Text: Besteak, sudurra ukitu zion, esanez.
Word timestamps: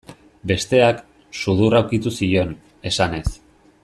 Besteak, 0.51 1.03
sudurra 1.41 1.83
ukitu 1.85 2.15
zion, 2.21 2.57
esanez. 2.93 3.27